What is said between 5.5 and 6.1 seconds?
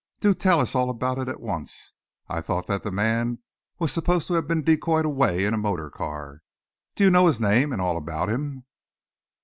a motor